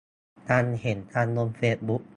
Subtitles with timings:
[0.49, 2.01] ยังเห็นกันบนเฟซบุ๊ก